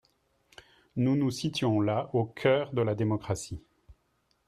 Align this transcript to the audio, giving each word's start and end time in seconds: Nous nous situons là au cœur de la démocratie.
Nous 0.95 1.15
nous 1.15 1.29
situons 1.29 1.79
là 1.79 2.09
au 2.13 2.25
cœur 2.25 2.73
de 2.73 2.81
la 2.81 2.95
démocratie. 2.95 3.61